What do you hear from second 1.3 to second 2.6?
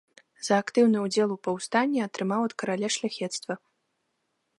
у паўстанні атрымаў ад